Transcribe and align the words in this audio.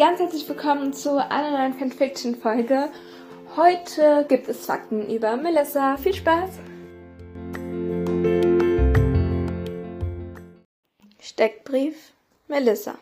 ganz 0.00 0.18
herzlich 0.18 0.48
willkommen 0.48 0.94
zu 0.94 1.22
einer 1.22 1.50
neuen 1.50 1.74
Fanfiction-Folge. 1.74 2.88
Heute 3.54 4.24
gibt 4.26 4.48
es 4.48 4.64
Fakten 4.64 5.14
über 5.14 5.36
Melissa. 5.36 5.98
Viel 5.98 6.14
Spaß! 6.14 6.52
Steckbrief 11.20 12.14
Melissa. 12.48 12.94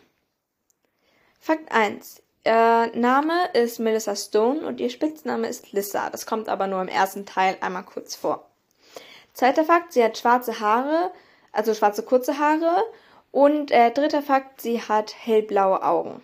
Fakt 1.39 1.71
1. 1.71 2.21
Ihr 2.43 2.91
Name 2.93 3.47
ist 3.53 3.79
Melissa 3.79 4.17
Stone 4.17 4.67
und 4.67 4.81
ihr 4.81 4.89
Spitzname 4.89 5.47
ist 5.47 5.71
Lissa. 5.71 6.09
Das 6.09 6.25
kommt 6.25 6.49
aber 6.49 6.67
nur 6.67 6.81
im 6.81 6.89
ersten 6.89 7.25
Teil 7.25 7.55
einmal 7.61 7.83
kurz 7.83 8.15
vor. 8.15 8.45
Zweiter 9.33 9.63
Fakt, 9.63 9.93
sie 9.93 10.03
hat 10.03 10.17
schwarze 10.17 10.59
Haare, 10.59 11.11
also 11.53 11.73
schwarze 11.73 12.03
kurze 12.03 12.39
Haare. 12.39 12.83
Und 13.31 13.71
äh, 13.71 13.89
dritter 13.91 14.21
Fakt, 14.21 14.59
sie 14.59 14.81
hat 14.81 15.15
hellblaue 15.17 15.81
Augen. 15.81 16.21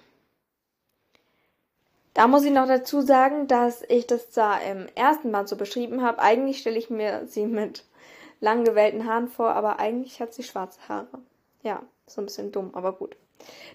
Da 2.16 2.28
muss 2.28 2.46
ich 2.46 2.52
noch 2.52 2.66
dazu 2.66 3.02
sagen, 3.02 3.48
dass 3.48 3.84
ich 3.90 4.08
das 4.08 4.32
zwar 4.32 4.64
im 4.64 4.88
ersten 4.96 5.34
Band 5.34 5.50
so 5.50 5.58
beschrieben 5.58 6.02
habe. 6.02 6.20
Eigentlich 6.20 6.60
stelle 6.60 6.80
ich 6.80 6.90
mir 6.90 7.28
sie 7.28 7.46
mit 7.46 7.84
lang 8.40 8.64
gewellten 8.64 9.06
Haaren 9.06 9.28
vor, 9.28 9.50
aber 9.50 9.80
eigentlich 9.80 10.22
hat 10.22 10.34
sie 10.34 10.44
schwarze 10.44 10.80
Haare. 10.88 11.20
Ja, 11.62 11.84
so 12.08 12.22
ein 12.22 12.26
bisschen 12.26 12.54
dumm, 12.54 12.70
aber 12.74 12.94
gut. 12.94 13.18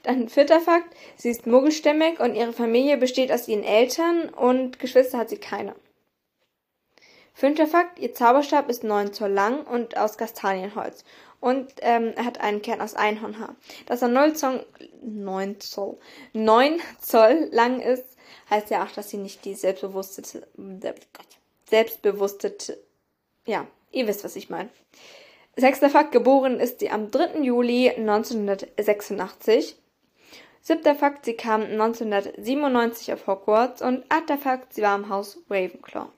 Dann 0.04 0.30
vierter 0.30 0.58
Fakt, 0.58 0.96
sie 1.16 1.28
ist 1.28 1.46
muggelstämmig 1.46 2.18
und 2.18 2.34
ihre 2.34 2.54
Familie 2.54 2.96
besteht 2.96 3.30
aus 3.30 3.46
ihren 3.46 3.62
Eltern 3.62 4.30
und 4.30 4.78
Geschwister 4.78 5.18
hat 5.18 5.28
sie 5.28 5.36
keine. 5.36 5.74
Fünfter 7.40 7.66
Fakt, 7.66 7.98
ihr 7.98 8.12
Zauberstab 8.12 8.68
ist 8.68 8.84
9 8.84 9.14
Zoll 9.14 9.30
lang 9.30 9.66
und 9.66 9.96
aus 9.96 10.18
Kastanienholz. 10.18 11.06
Und 11.40 11.72
ähm, 11.80 12.12
er 12.14 12.26
hat 12.26 12.38
einen 12.38 12.60
Kern 12.60 12.82
aus 12.82 12.92
Einhornhaar. 12.92 13.56
Dass 13.86 14.02
er 14.02 14.08
9 14.08 14.36
Zoll, 14.36 14.66
9 15.00 15.58
Zoll, 15.58 15.96
9 16.34 16.82
Zoll 17.00 17.48
lang 17.50 17.80
ist, 17.80 18.04
heißt 18.50 18.68
ja 18.68 18.84
auch, 18.84 18.90
dass 18.90 19.08
sie 19.08 19.16
nicht 19.16 19.46
die 19.46 19.54
selbstbewusste, 19.54 20.22
selbstbewusste, 21.64 22.54
ja, 23.46 23.66
ihr 23.90 24.06
wisst, 24.06 24.22
was 24.22 24.36
ich 24.36 24.50
meine. 24.50 24.68
Sechster 25.56 25.88
Fakt, 25.88 26.12
geboren 26.12 26.60
ist 26.60 26.80
sie 26.80 26.90
am 26.90 27.10
3. 27.10 27.38
Juli 27.40 27.88
1986. 27.88 29.78
Siebter 30.60 30.94
Fakt, 30.94 31.24
sie 31.24 31.36
kam 31.38 31.62
1997 31.62 33.14
auf 33.14 33.26
Hogwarts. 33.26 33.80
Und 33.80 34.04
achter 34.10 34.36
Fakt, 34.36 34.74
sie 34.74 34.82
war 34.82 34.94
im 34.94 35.08
Haus 35.08 35.38
Ravenclaw. 35.48 36.10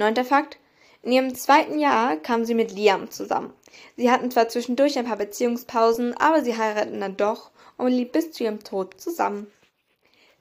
Neunter 0.00 0.24
Fakt, 0.24 0.56
in 1.02 1.12
ihrem 1.12 1.34
zweiten 1.34 1.78
Jahr 1.78 2.16
kam 2.16 2.46
sie 2.46 2.54
mit 2.54 2.72
Liam 2.72 3.10
zusammen. 3.10 3.52
Sie 3.98 4.10
hatten 4.10 4.30
zwar 4.30 4.48
zwischendurch 4.48 4.98
ein 4.98 5.04
paar 5.04 5.18
Beziehungspausen, 5.18 6.16
aber 6.16 6.42
sie 6.42 6.56
heirateten 6.56 7.00
dann 7.00 7.18
doch 7.18 7.50
und 7.76 7.88
blieb 7.88 8.12
bis 8.12 8.32
zu 8.32 8.44
ihrem 8.44 8.64
Tod 8.64 8.98
zusammen. 8.98 9.46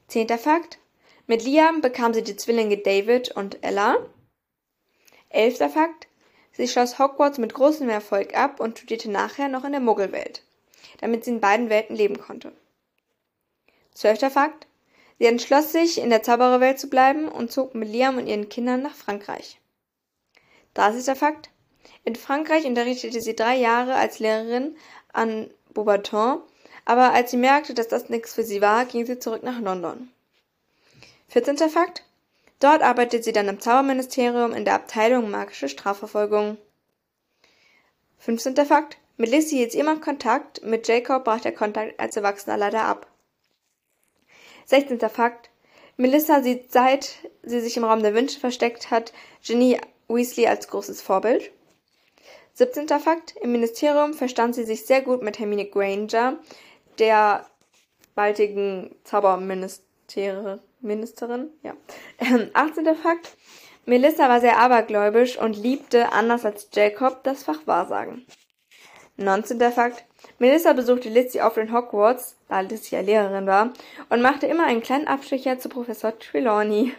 Zehnter 0.08 0.38
Fakt. 0.38 0.80
Mit 1.28 1.44
Liam 1.44 1.82
bekam 1.82 2.14
sie 2.14 2.24
die 2.24 2.38
Zwillinge 2.38 2.78
David 2.78 3.32
und 3.36 3.62
Ella. 3.62 3.98
Elfter 5.28 5.70
Fakt. 5.70 6.08
Sie 6.54 6.70
schloss 6.70 6.98
Hogwarts 6.98 7.38
mit 7.38 7.54
großem 7.54 7.90
Erfolg 7.90 8.38
ab 8.38 8.62
und 8.62 8.78
studierte 8.78 9.12
nachher 9.12 9.50
noch 9.50 9.66
in 9.66 9.74
der 9.74 9.82
Muggelwelt, 9.82 10.42
damit 11.02 11.26
sie 11.26 11.32
in 11.32 11.42
beiden 11.42 11.70
Welten 11.70 11.98
leben 11.98 12.18
konnte. 12.18 12.54
Zwölfter 13.94 14.32
Fakt. 14.32 14.68
Sie 15.20 15.26
entschloss 15.26 15.72
sich, 15.72 16.00
in 16.00 16.10
der 16.10 16.24
Zaubererwelt 16.24 16.80
zu 16.80 16.90
bleiben 16.90 17.28
und 17.28 17.52
zog 17.52 17.76
mit 17.76 17.90
Liam 17.90 18.18
und 18.18 18.28
ihren 18.28 18.50
Kindern 18.50 18.82
nach 18.82 18.96
Frankreich. 18.96 19.60
30. 20.74 21.18
Fakt. 21.18 21.50
In 22.06 22.16
Frankreich 22.16 22.66
unterrichtete 22.66 23.22
sie 23.22 23.36
drei 23.36 23.58
Jahre 23.58 23.96
als 23.96 24.20
Lehrerin 24.20 24.76
an 25.12 25.50
Beaubaton 25.74 26.42
aber 26.90 27.14
als 27.14 27.30
sie 27.30 27.38
merkte, 27.38 27.76
dass 27.76 27.88
das 27.88 28.10
nichts 28.10 28.34
für 28.34 28.42
sie 28.42 28.62
war, 28.62 28.84
ging 28.84 29.06
sie 29.06 29.20
zurück 29.20 29.44
nach 29.44 29.60
London. 29.60 30.10
14. 31.28 31.70
Fakt. 31.70 32.04
Dort 32.60 32.82
arbeitet 32.82 33.24
sie 33.24 33.32
dann 33.32 33.48
im 33.48 33.60
Zauberministerium 33.60 34.54
in 34.54 34.66
der 34.66 34.74
Abteilung 34.74 35.30
magische 35.30 35.70
Strafverfolgung. 35.70 36.58
15. 38.18 38.56
Fakt. 38.66 38.98
Mit 39.18 39.30
Lissy 39.30 39.58
hielt 39.58 39.72
sie 39.72 39.78
immer 39.78 39.98
Kontakt, 39.98 40.64
mit 40.64 40.88
Jacob 40.88 41.26
brach 41.26 41.42
der 41.42 41.52
Kontakt 41.52 42.00
als 42.00 42.18
Erwachsener 42.18 42.58
leider 42.58 42.86
ab. 42.86 43.06
16. 44.70 45.00
Fakt. 45.10 45.50
Melissa 45.98 46.44
sieht, 46.44 46.72
seit 46.72 47.28
sie 47.42 47.60
sich 47.60 47.76
im 47.76 47.84
Raum 47.84 48.04
der 48.04 48.14
Wünsche 48.14 48.40
versteckt 48.40 48.92
hat, 48.92 49.12
Ginny 49.44 49.82
Weasley 50.08 50.46
als 50.46 50.68
großes 50.68 51.02
Vorbild. 51.02 51.50
17. 52.54 52.88
Fakt. 53.00 53.36
Im 53.42 53.52
Ministerium 53.52 54.14
verstand 54.14 54.54
sie 54.54 54.66
sich 54.66 54.86
sehr 54.86 55.02
gut 55.02 55.24
mit 55.24 55.40
Hermine 55.40 55.66
Granger, 55.66 56.38
der 57.00 57.48
baldigen 58.14 58.96
Zauberministerin. 59.06 60.60
Ja. 61.64 61.74
18. 62.54 62.86
Ähm, 62.86 62.96
Fakt. 62.96 63.36
Melissa 63.86 64.30
war 64.30 64.40
sehr 64.40 64.60
abergläubisch 64.60 65.40
und 65.40 65.58
liebte, 65.58 66.12
anders 66.12 66.46
als 66.46 66.70
Jacob, 66.72 67.24
das 67.24 67.44
Fach 67.44 67.66
Wahrsagen. 67.66 68.24
19. 69.18 69.60
Fakt. 69.72 70.06
Melissa 70.38 70.74
besuchte 70.74 71.10
Lizzie 71.10 71.42
oft 71.42 71.58
in 71.58 71.74
Hogwarts, 71.74 72.36
da 72.48 72.62
Lizzie 72.62 72.96
ja 72.96 73.02
Lehrerin 73.02 73.48
war, 73.48 73.74
und 74.10 74.22
machte 74.22 74.48
immer 74.48 74.66
einen 74.66 74.82
kleinen 74.82 75.08
Abstecher 75.08 75.60
zu 75.60 75.70
Professor 75.70 76.18
Trelawney. 76.18 76.94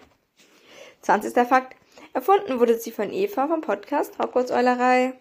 20. 1.03 1.35
Fakt. 1.49 1.77
Erfunden 2.13 2.59
wurde 2.59 2.79
sie 2.79 2.91
von 2.91 3.13
Eva 3.13 3.47
vom 3.47 3.61
Podcast 3.61 4.19
Hogwarts 4.19 4.51
Eulerei. 4.51 5.15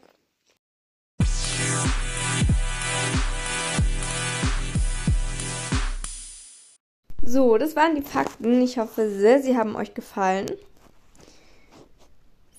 So, 7.32 7.60
das 7.60 7.76
waren 7.76 7.96
die 7.96 8.02
Fakten. 8.02 8.60
Ich 8.62 8.80
hoffe 8.80 9.08
sehr, 9.08 9.40
sie 9.40 9.56
haben 9.56 9.76
euch 9.76 9.94
gefallen. 9.94 10.48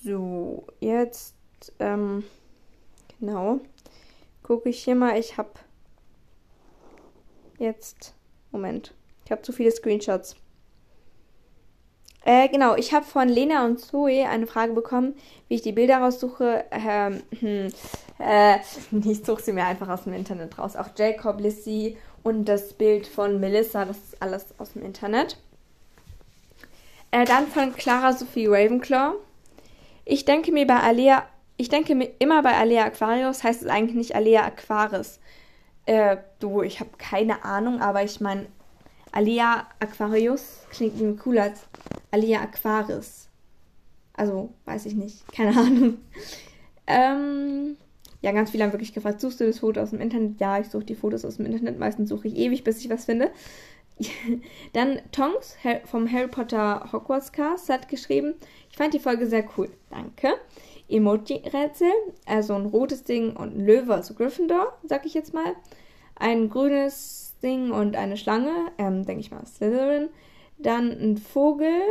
So, 0.05 0.65
jetzt, 0.78 1.34
ähm, 1.81 2.22
genau. 3.19 3.59
Gucke 4.50 4.71
ich 4.71 4.83
hier 4.83 4.97
mal. 4.97 5.16
Ich 5.16 5.38
habe 5.38 5.50
jetzt, 7.61 8.16
Moment. 8.50 8.93
Ich 9.25 9.31
habe 9.31 9.43
zu 9.43 9.53
viele 9.53 9.71
Screenshots. 9.71 10.34
Äh, 12.25 12.49
genau, 12.49 12.75
ich 12.75 12.93
habe 12.93 13.06
von 13.06 13.28
Lena 13.28 13.65
und 13.65 13.78
Zoe 13.78 14.28
eine 14.28 14.49
Frage 14.49 14.72
bekommen, 14.72 15.15
wie 15.47 15.55
ich 15.55 15.62
die 15.62 15.71
Bilder 15.71 15.99
raussuche. 15.99 16.65
Ähm, 16.72 17.22
hm, 17.39 17.69
äh, 18.19 18.59
ich 19.09 19.25
suche 19.25 19.41
sie 19.41 19.53
mir 19.53 19.66
einfach 19.66 19.89
aus 19.89 20.03
dem 20.03 20.15
Internet 20.15 20.59
raus. 20.59 20.75
Auch 20.75 20.89
Jacob, 20.99 21.39
Lissy 21.39 21.97
und 22.25 22.47
das 22.47 22.72
Bild 22.72 23.06
von 23.06 23.39
Melissa, 23.39 23.84
das 23.84 23.99
ist 23.99 24.21
alles 24.21 24.47
aus 24.59 24.72
dem 24.72 24.83
Internet. 24.83 25.39
Äh, 27.12 27.25
dann 27.25 27.47
von 27.47 27.72
Clara 27.72 28.15
Sophie 28.15 28.49
Ravenclaw. 28.49 29.15
Ich 30.05 30.25
denke 30.25 30.50
mir 30.50 30.66
bei 30.66 30.81
Alea, 30.81 31.25
ich 31.60 31.69
denke 31.69 31.94
mir 31.94 32.10
immer 32.19 32.43
bei 32.43 32.56
Alea 32.56 32.84
Aquarius 32.84 33.44
heißt 33.44 33.60
es 33.60 33.69
eigentlich 33.69 33.94
nicht 33.94 34.15
Alea 34.15 34.44
Aquaris. 34.47 35.21
Äh, 35.84 36.16
du, 36.38 36.62
ich 36.62 36.81
habe 36.81 36.91
keine 36.97 37.44
Ahnung, 37.44 37.82
aber 37.82 38.03
ich 38.03 38.19
meine, 38.21 38.47
Alea 39.12 39.66
Aquarius 39.78 40.65
klingt 40.71 40.98
irgendwie 40.98 41.21
cooler 41.21 41.43
als 41.43 41.60
Alea 42.10 42.41
Aquaris. 42.41 43.28
Also, 44.15 44.54
weiß 44.65 44.87
ich 44.87 44.94
nicht. 44.94 45.31
Keine 45.34 45.50
Ahnung. 45.60 45.98
Ähm, 46.87 47.77
ja, 48.22 48.32
ganz 48.32 48.50
viele 48.50 48.65
haben 48.65 48.72
wirklich 48.72 48.94
gefragt, 48.94 49.21
suchst 49.21 49.41
du 49.41 49.47
das 49.47 49.59
Foto 49.59 49.81
aus 49.81 49.91
dem 49.91 50.00
Internet? 50.00 50.41
Ja, 50.41 50.59
ich 50.59 50.69
suche 50.69 50.84
die 50.84 50.94
Fotos 50.94 51.27
aus 51.27 51.37
dem 51.37 51.44
Internet. 51.47 51.78
Meistens 51.78 52.09
suche 52.09 52.28
ich 52.28 52.37
ewig, 52.37 52.65
bis 52.65 52.82
ich 52.82 52.88
was 52.88 53.04
finde. 53.04 53.31
Dann 54.72 55.00
Tonks 55.12 55.59
vom 55.84 56.10
Harry 56.10 56.28
Potter 56.28 56.88
Hogwarts 56.91 57.32
Cast 57.32 57.69
hat 57.69 57.88
geschrieben, 57.88 58.34
ich 58.71 58.78
fand 58.78 58.94
die 58.94 58.98
Folge 58.98 59.27
sehr 59.27 59.44
cool. 59.59 59.69
Danke. 59.91 60.37
Emoji-Rätsel, 60.91 61.93
also 62.27 62.55
ein 62.55 62.67
rotes 62.67 63.05
Ding 63.05 63.37
und 63.37 63.56
ein 63.56 63.67
Löwe, 63.67 63.95
also 63.95 64.15
Gryffindor, 64.15 64.73
sag 64.84 65.07
ich 65.07 65.15
jetzt 65.15 65.34
mal. 65.34 65.54
Ein 66.16 66.51
grünes 66.51 67.37
Ding 67.42 67.71
und 67.71 67.97
eine 67.97 68.16
Schlange, 68.16 68.53
ähm, 68.78 69.04
denke 69.07 69.21
ich 69.21 69.31
mal 69.31 69.47
Slytherin. 69.47 70.09
Dann 70.59 70.91
ein 70.91 71.16
Vogel, 71.16 71.83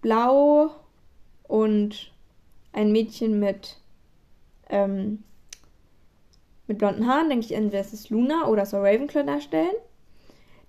blau 0.00 0.70
und 1.48 2.12
ein 2.72 2.92
Mädchen 2.92 3.40
mit 3.40 3.78
ähm, 4.68 5.24
mit 6.70 6.78
blonden 6.78 7.08
Haaren, 7.08 7.28
denke 7.28 7.46
ich 7.46 7.52
entweder 7.52 7.80
ist 7.80 8.10
Luna 8.10 8.46
oder 8.46 8.64
soll 8.64 8.86
Ravenclaw 8.86 9.24
darstellen. 9.26 9.74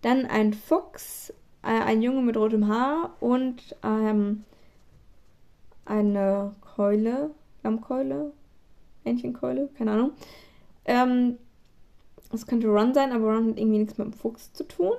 Dann 0.01 0.25
ein 0.25 0.53
Fuchs, 0.53 1.31
äh, 1.61 1.67
ein 1.67 2.01
Junge 2.01 2.23
mit 2.23 2.35
rotem 2.35 2.67
Haar 2.67 3.15
und 3.19 3.75
ähm, 3.83 4.43
eine 5.85 6.55
Keule, 6.75 7.31
Lammkeule, 7.63 8.31
Hähnchenkeule, 9.03 9.69
keine 9.77 9.91
Ahnung. 9.91 10.11
Ähm, 10.85 11.37
das 12.31 12.47
könnte 12.47 12.67
Ron 12.67 12.93
sein, 12.93 13.11
aber 13.11 13.33
Ron 13.33 13.49
hat 13.49 13.59
irgendwie 13.59 13.79
nichts 13.79 13.97
mit 13.97 14.07
dem 14.07 14.13
Fuchs 14.13 14.53
zu 14.53 14.63
tun. 14.63 14.93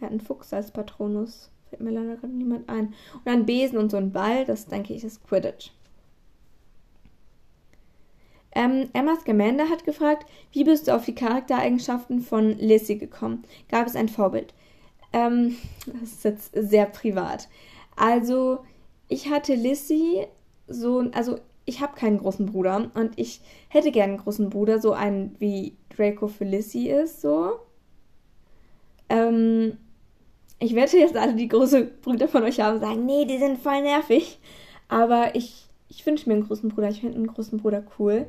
Er 0.00 0.06
hat 0.06 0.10
einen 0.10 0.20
Fuchs 0.20 0.52
als 0.52 0.70
Patronus. 0.70 1.50
Fällt 1.70 1.82
mir 1.82 1.92
leider 1.92 2.16
gerade 2.16 2.32
niemand 2.32 2.68
ein. 2.68 2.94
Und 3.24 3.28
ein 3.28 3.46
Besen 3.46 3.78
und 3.78 3.90
so 3.90 3.96
ein 3.96 4.12
Ball, 4.12 4.44
das 4.44 4.66
denke 4.66 4.92
ich 4.92 5.04
ist 5.04 5.26
Quidditch. 5.26 5.70
Ähm, 8.54 8.90
Emma 8.92 9.16
Scamander 9.16 9.70
hat 9.70 9.84
gefragt, 9.84 10.26
wie 10.52 10.64
bist 10.64 10.88
du 10.88 10.94
auf 10.94 11.06
die 11.06 11.14
Charaktereigenschaften 11.14 12.20
von 12.20 12.58
Lissy 12.58 12.96
gekommen? 12.96 13.44
Gab 13.70 13.86
es 13.86 13.96
ein 13.96 14.08
Vorbild? 14.08 14.52
Ähm, 15.12 15.56
das 15.86 16.12
ist 16.12 16.24
jetzt 16.24 16.52
sehr 16.54 16.86
privat. 16.86 17.48
Also, 17.96 18.60
ich 19.08 19.30
hatte 19.30 19.54
Lissy 19.54 20.26
so, 20.68 21.04
also 21.12 21.38
ich 21.64 21.80
habe 21.80 21.94
keinen 21.94 22.18
großen 22.18 22.46
Bruder 22.46 22.90
und 22.94 23.12
ich 23.16 23.40
hätte 23.68 23.92
gerne 23.92 24.14
einen 24.14 24.22
großen 24.22 24.50
Bruder, 24.50 24.80
so 24.80 24.92
einen 24.92 25.36
wie 25.38 25.76
Draco 25.96 26.28
für 26.28 26.44
Lissy 26.44 26.88
ist, 26.88 27.20
so. 27.20 27.60
Ähm, 29.08 29.76
ich 30.58 30.74
wette 30.74 30.96
jetzt 30.96 31.16
alle, 31.16 31.34
die 31.34 31.48
große 31.48 31.84
Brüder 32.02 32.28
von 32.28 32.44
euch 32.44 32.60
haben, 32.60 32.80
sagen, 32.80 33.04
nee, 33.04 33.24
die 33.24 33.38
sind 33.38 33.58
voll 33.58 33.82
nervig. 33.82 34.38
Aber 34.88 35.34
ich, 35.34 35.66
ich 35.88 36.04
wünsche 36.06 36.28
mir 36.28 36.36
einen 36.36 36.46
großen 36.46 36.68
Bruder. 36.68 36.88
Ich 36.88 37.00
finde 37.00 37.16
einen 37.16 37.26
großen 37.26 37.58
Bruder 37.58 37.84
cool. 37.98 38.26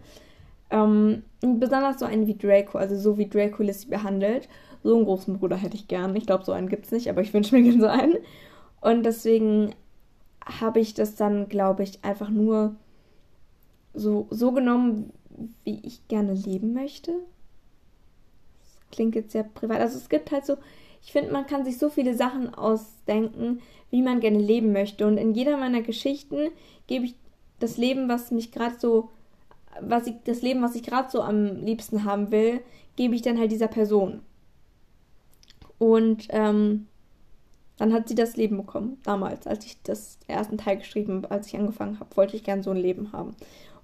Ähm, 0.72 1.24
besonders 1.42 2.00
so 2.00 2.06
einen 2.06 2.26
wie 2.26 2.38
Draco, 2.38 2.78
also 2.78 2.96
so 2.96 3.18
wie 3.18 3.30
Draco 3.30 3.64
Lissy 3.64 3.88
behandelt. 3.88 4.50
So 4.84 4.96
einen 4.96 5.06
großen 5.06 5.38
Bruder 5.38 5.56
hätte 5.56 5.76
ich 5.76 5.88
gern. 5.88 6.16
Ich 6.16 6.26
glaube, 6.26 6.44
so 6.44 6.52
einen 6.52 6.70
gibt 6.70 6.86
es 6.86 6.92
nicht, 6.92 7.10
aber 7.10 7.22
ich 7.22 7.34
wünsche 7.34 7.56
mir 7.56 7.64
gerne 7.64 7.80
so 7.80 7.88
einen. 7.88 8.18
Und 8.84 9.04
deswegen 9.04 9.74
habe 10.46 10.82
ich 10.82 10.94
das 10.94 11.16
dann, 11.16 11.48
glaube 11.48 11.84
ich, 11.84 12.04
einfach 12.04 12.30
nur 12.30 12.76
so, 13.94 14.28
so 14.30 14.52
genommen, 14.52 15.14
wie 15.64 15.80
ich 15.84 16.06
gerne 16.10 16.34
leben 16.34 16.74
möchte. 16.74 17.14
Das 18.60 18.90
klingt 18.92 19.16
jetzt 19.16 19.32
sehr 19.32 19.44
privat. 19.46 19.80
Also 19.80 19.98
es 19.98 20.10
gibt 20.10 20.34
halt 20.34 20.46
so, 20.46 20.58
ich 21.02 21.14
finde, 21.14 21.32
man 21.32 21.48
kann 21.48 21.64
sich 21.64 21.78
so 21.78 21.90
viele 21.90 22.14
Sachen 22.14 22.54
ausdenken, 22.54 23.62
wie 23.90 24.02
man 24.02 24.20
gerne 24.20 24.40
leben 24.40 24.74
möchte. 24.74 25.08
Und 25.08 25.18
in 25.18 25.34
jeder 25.34 25.56
meiner 25.56 25.82
Geschichten 25.82 26.50
gebe 26.88 27.06
ich 27.06 27.16
das 27.60 27.78
Leben, 27.78 28.10
was 28.10 28.32
mich 28.32 28.52
gerade 28.52 28.78
so, 28.78 29.12
was 29.80 30.08
ich, 30.08 30.16
das 30.26 30.42
Leben, 30.42 30.62
was 30.62 30.76
ich 30.76 30.84
gerade 30.84 31.10
so 31.10 31.22
am 31.22 31.64
liebsten 31.64 32.04
haben 32.04 32.32
will, 32.32 32.60
gebe 32.98 33.16
ich 33.16 33.22
dann 33.22 33.40
halt 33.40 33.54
dieser 33.54 33.70
Person. 33.70 34.20
Und 35.78 36.28
ähm, 36.32 36.88
dann 37.78 37.94
hat 37.94 38.08
sie 38.08 38.16
das 38.16 38.38
Leben 38.38 38.58
bekommen, 38.58 39.00
damals, 39.04 39.48
als 39.48 39.66
ich 39.66 39.82
das 39.82 40.20
ersten 40.28 40.58
Teil 40.58 40.78
geschrieben, 40.78 41.26
als 41.26 41.48
ich 41.48 41.56
angefangen 41.56 42.00
habe, 42.00 42.16
wollte 42.16 42.36
ich 42.36 42.44
gern 42.44 42.64
so 42.64 42.72
ein 42.72 42.78
Leben 42.78 43.12
haben. 43.12 43.36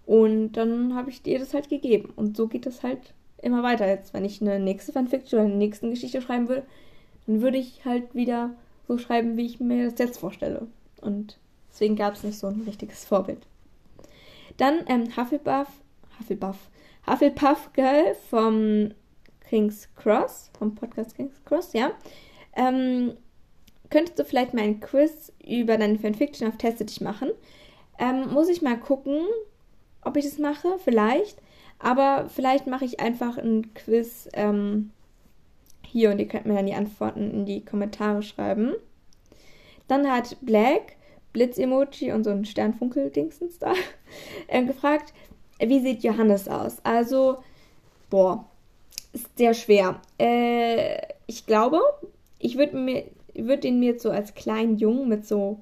Und 0.05 0.53
dann 0.53 0.95
habe 0.95 1.09
ich 1.09 1.25
ihr 1.25 1.39
das 1.39 1.53
halt 1.53 1.69
gegeben. 1.69 2.13
Und 2.15 2.37
so 2.37 2.47
geht 2.47 2.65
es 2.65 2.83
halt 2.83 3.13
immer 3.41 3.63
weiter. 3.63 3.87
Jetzt, 3.87 4.13
wenn 4.13 4.25
ich 4.25 4.41
eine 4.41 4.59
nächste 4.59 4.91
Fanfiction 4.91 5.39
oder 5.39 5.47
eine 5.47 5.57
nächste 5.57 5.89
Geschichte 5.89 6.21
schreiben 6.21 6.47
will, 6.47 6.63
dann 7.25 7.41
würde 7.41 7.57
ich 7.57 7.85
halt 7.85 8.13
wieder 8.15 8.51
so 8.87 8.97
schreiben, 8.97 9.37
wie 9.37 9.45
ich 9.45 9.59
mir 9.59 9.89
das 9.89 9.99
jetzt 9.99 10.19
vorstelle. 10.19 10.67
Und 11.01 11.37
deswegen 11.71 11.95
gab 11.95 12.15
es 12.15 12.23
nicht 12.23 12.39
so 12.39 12.47
ein 12.47 12.61
richtiges 12.61 13.05
Vorbild. 13.05 13.45
Dann 14.57 14.79
ähm, 14.87 15.15
Hufflepuff, 15.15 15.67
Hufflepuff, 16.19 16.57
Hufflepuff 17.07 17.71
Girl 17.73 18.15
vom 18.29 18.91
King's 19.47 19.87
Cross, 19.95 20.51
vom 20.57 20.75
Podcast 20.75 21.15
King's 21.15 21.43
Cross, 21.45 21.73
ja. 21.73 21.91
Ähm, 22.55 23.13
könntest 23.89 24.19
du 24.19 24.23
vielleicht 24.23 24.53
mal 24.53 24.63
ein 24.63 24.79
Quiz 24.79 25.31
über 25.45 25.77
deine 25.77 25.99
Fanfiction 25.99 26.47
auf 26.47 26.57
Teste 26.57 26.85
dich 26.85 27.01
machen? 27.01 27.29
Ähm, 27.97 28.31
muss 28.31 28.49
ich 28.49 28.61
mal 28.61 28.79
gucken, 28.79 29.21
ob 30.03 30.17
ich 30.17 30.25
das 30.25 30.37
mache, 30.37 30.77
vielleicht. 30.83 31.37
Aber 31.79 32.29
vielleicht 32.29 32.67
mache 32.67 32.85
ich 32.85 32.99
einfach 32.99 33.37
ein 33.37 33.73
Quiz 33.73 34.29
ähm, 34.33 34.91
hier 35.85 36.11
und 36.11 36.19
ihr 36.19 36.27
könnt 36.27 36.45
mir 36.45 36.55
dann 36.55 36.65
die 36.65 36.73
Antworten 36.73 37.31
in 37.31 37.45
die 37.45 37.63
Kommentare 37.63 38.21
schreiben. 38.21 38.73
Dann 39.87 40.09
hat 40.09 40.37
Black, 40.41 40.97
Blitz-Emoji 41.33 42.11
und 42.11 42.23
so 42.23 42.29
ein 42.29 42.45
Sternfunkel-Dingsens 42.45 43.59
da, 43.59 43.73
äh, 44.47 44.63
gefragt, 44.63 45.13
wie 45.59 45.79
sieht 45.79 46.03
Johannes 46.03 46.47
aus? 46.47 46.77
Also, 46.83 47.37
boah, 48.09 48.45
ist 49.13 49.37
sehr 49.37 49.53
schwer. 49.53 49.99
Äh, 50.17 51.01
ich 51.27 51.45
glaube, 51.45 51.79
ich 52.39 52.57
würde 52.57 52.77
mir 52.77 53.03
würd 53.47 53.65
ihn 53.65 53.79
mir 53.79 53.91
jetzt 53.91 54.03
so 54.03 54.11
als 54.11 54.33
kleinen 54.33 54.77
Jungen 54.77 55.07
mit 55.07 55.25
so 55.25 55.59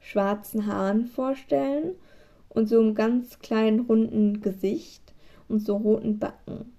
schwarzen 0.00 0.66
Haaren 0.66 1.06
vorstellen 1.06 1.94
und 2.48 2.68
so 2.68 2.80
einem 2.80 2.94
ganz 2.94 3.38
kleinen 3.40 3.80
runden 3.80 4.40
Gesicht 4.40 5.02
und 5.48 5.60
so 5.60 5.76
roten 5.76 6.18
Backen. 6.18 6.72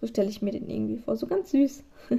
So 0.00 0.06
stelle 0.06 0.28
ich 0.28 0.42
mir 0.42 0.52
den 0.52 0.68
irgendwie 0.68 0.98
vor, 0.98 1.16
so 1.16 1.26
ganz 1.26 1.50
süß. 1.52 1.84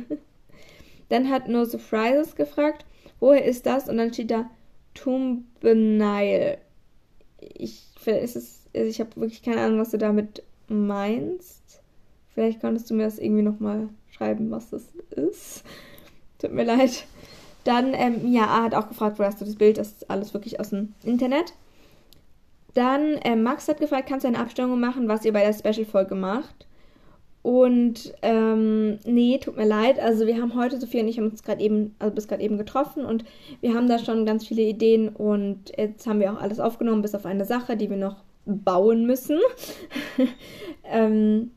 dann 1.09 1.29
hat 1.29 1.49
No 1.49 1.65
Surprises 1.65 2.35
gefragt, 2.35 2.85
woher 3.19 3.43
ist 3.45 3.65
das? 3.65 3.89
Und 3.89 3.97
dann 3.97 4.13
steht 4.13 4.31
da 4.31 4.49
Tumbenail. 4.93 6.57
Ich, 7.39 7.83
also 8.05 8.49
ich 8.73 8.99
habe 8.99 9.15
wirklich 9.15 9.43
keine 9.43 9.61
Ahnung, 9.61 9.79
was 9.79 9.91
du 9.91 9.97
damit 9.97 10.43
meinst. 10.67 11.81
Vielleicht 12.29 12.61
könntest 12.61 12.89
du 12.89 12.95
mir 12.95 13.03
das 13.03 13.19
irgendwie 13.19 13.43
nochmal 13.43 13.89
schreiben, 14.09 14.49
was 14.49 14.69
das 14.69 14.83
ist. 15.11 15.63
Tut 16.43 16.51
mir 16.51 16.65
leid. 16.65 17.05
Dann, 17.63 17.93
ähm, 17.93 18.33
ja, 18.33 18.63
hat 18.63 18.75
auch 18.75 18.89
gefragt, 18.89 19.17
wo 19.17 19.23
hast 19.23 19.39
du 19.39 19.45
das 19.45 19.55
Bild? 19.55 19.77
Das 19.77 19.93
ist 19.93 20.09
alles 20.09 20.33
wirklich 20.33 20.59
aus 20.59 20.71
dem 20.71 20.93
Internet. 21.05 21.53
Dann, 22.73 23.13
äh, 23.23 23.37
Max 23.37 23.69
hat 23.69 23.79
gefragt, 23.79 24.09
kannst 24.09 24.25
du 24.25 24.27
eine 24.27 24.39
Abstimmung 24.39 24.77
machen, 24.77 25.07
was 25.07 25.23
ihr 25.23 25.31
bei 25.31 25.45
der 25.45 25.53
Special-Folge 25.53 26.15
macht? 26.15 26.67
Und 27.43 28.13
ähm, 28.23 28.99
nee, 29.05 29.37
tut 29.37 29.55
mir 29.55 29.65
leid. 29.65 29.99
Also 29.99 30.27
wir 30.27 30.41
haben 30.41 30.55
heute, 30.55 30.81
Sophia 30.81 31.01
und 31.01 31.07
ich 31.07 31.17
haben 31.17 31.29
uns 31.29 31.43
gerade 31.43 31.63
eben, 31.63 31.95
also 31.99 32.13
bis 32.13 32.27
gerade 32.27 32.43
eben 32.43 32.57
getroffen 32.57 33.05
und 33.05 33.23
wir 33.61 33.73
haben 33.73 33.87
da 33.87 33.99
schon 33.99 34.25
ganz 34.25 34.45
viele 34.45 34.63
Ideen 34.63 35.09
und 35.09 35.71
jetzt 35.77 36.05
haben 36.07 36.19
wir 36.19 36.33
auch 36.33 36.41
alles 36.41 36.59
aufgenommen, 36.59 37.01
bis 37.01 37.15
auf 37.15 37.25
eine 37.25 37.45
Sache, 37.45 37.77
die 37.77 37.89
wir 37.89 37.97
noch 37.97 38.17
bauen 38.45 39.05
müssen. 39.05 39.39
ähm, 40.85 41.51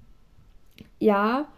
ja, 1.01 1.49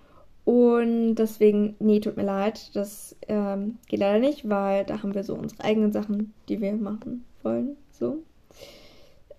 und 0.49 1.17
deswegen, 1.17 1.77
nee, 1.79 2.01
tut 2.01 2.17
mir 2.17 2.23
leid, 2.23 2.75
das 2.75 3.15
ähm, 3.29 3.77
geht 3.87 4.01
leider 4.01 4.19
nicht, 4.19 4.49
weil 4.49 4.87
da 4.87 5.03
haben 5.03 5.15
wir 5.15 5.23
so 5.23 5.35
unsere 5.35 5.63
eigenen 5.63 5.93
Sachen, 5.93 6.33
die 6.49 6.59
wir 6.63 6.73
machen 6.73 7.27
wollen. 7.43 7.77
So. 7.93 8.23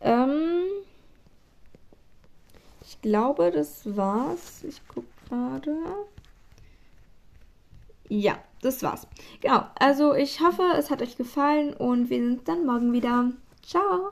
Ähm, 0.01 0.65
ich 2.85 3.01
glaube, 3.01 3.49
das 3.49 3.97
war's. 3.97 4.63
Ich 4.63 4.87
gucke 4.87 5.07
gerade. 5.27 5.75
Ja, 8.07 8.37
das 8.61 8.83
war's. 8.83 9.07
Genau. 9.41 9.63
Also 9.79 10.13
ich 10.13 10.39
hoffe, 10.41 10.61
es 10.77 10.91
hat 10.91 11.01
euch 11.01 11.17
gefallen 11.17 11.73
und 11.73 12.11
wir 12.11 12.19
sehen 12.19 12.33
uns 12.33 12.43
dann 12.43 12.67
morgen 12.67 12.93
wieder. 12.93 13.31
Ciao. 13.63 14.11